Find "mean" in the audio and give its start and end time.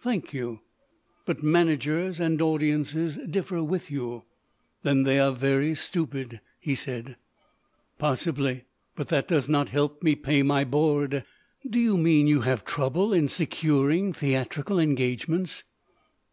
11.96-12.26